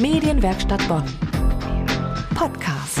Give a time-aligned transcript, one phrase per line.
[0.00, 1.02] Medienwerkstatt Bonn.
[2.32, 3.00] Podcast.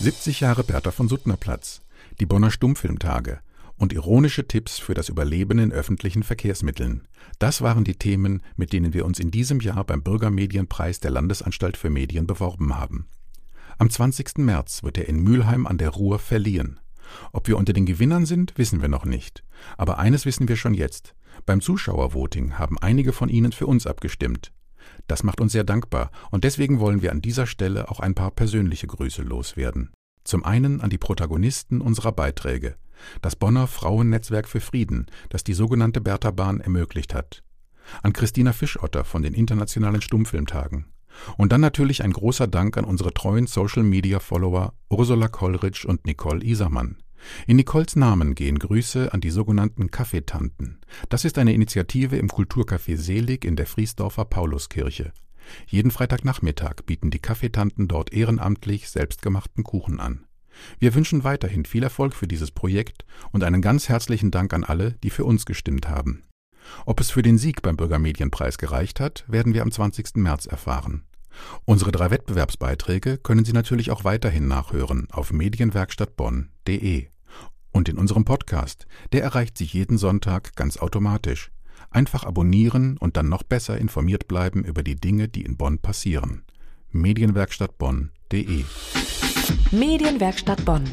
[0.00, 1.82] 70 Jahre Bertha von Suttner Platz,
[2.18, 3.40] die Bonner Stummfilmtage
[3.76, 7.06] und ironische Tipps für das Überleben in öffentlichen Verkehrsmitteln.
[7.38, 11.76] Das waren die Themen, mit denen wir uns in diesem Jahr beim Bürgermedienpreis der Landesanstalt
[11.76, 13.06] für Medien beworben haben.
[13.76, 14.38] Am 20.
[14.38, 16.80] März wird er in Mülheim an der Ruhr verliehen.
[17.32, 19.44] Ob wir unter den Gewinnern sind, wissen wir noch nicht.
[19.76, 21.14] Aber eines wissen wir schon jetzt.
[21.44, 24.52] Beim Zuschauervoting haben einige von Ihnen für uns abgestimmt.
[25.06, 28.30] Das macht uns sehr dankbar und deswegen wollen wir an dieser Stelle auch ein paar
[28.30, 29.90] persönliche Grüße loswerden.
[30.24, 32.76] Zum einen an die Protagonisten unserer Beiträge,
[33.22, 37.42] das Bonner Frauennetzwerk für Frieden, das die sogenannte Bertha-Bahn ermöglicht hat,
[38.02, 40.86] an Christina Fischotter von den Internationalen Stummfilmtagen
[41.36, 46.96] und dann natürlich ein großer Dank an unsere treuen Social-Media-Follower Ursula Kollrich und Nicole Isermann.
[47.46, 50.78] In Nicoles Namen gehen Grüße an die sogenannten Kaffeetanten.
[51.08, 55.12] Das ist eine Initiative im Kulturcafé Selig in der Friesdorfer Pauluskirche.
[55.66, 60.26] Jeden Freitagnachmittag bieten die Kaffeetanten dort ehrenamtlich selbstgemachten Kuchen an.
[60.78, 64.92] Wir wünschen weiterhin viel Erfolg für dieses Projekt und einen ganz herzlichen Dank an alle,
[65.02, 66.24] die für uns gestimmt haben.
[66.84, 70.16] Ob es für den Sieg beim Bürgermedienpreis gereicht hat, werden wir am 20.
[70.16, 71.04] März erfahren.
[71.64, 77.08] Unsere drei Wettbewerbsbeiträge können Sie natürlich auch weiterhin nachhören auf medienwerkstattbonn.de.
[77.70, 81.50] Und in unserem Podcast, der erreicht Sie jeden Sonntag ganz automatisch.
[81.90, 86.44] Einfach abonnieren und dann noch besser informiert bleiben über die Dinge, die in Bonn passieren.
[86.90, 88.64] medienwerkstattbonn.de
[89.70, 90.84] Medienwerkstatt Bonn.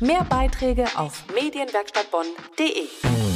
[0.00, 3.31] Mehr Beiträge auf medienwerkstattbonn.de.